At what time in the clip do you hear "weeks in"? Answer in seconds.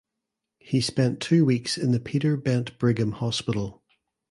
1.45-1.91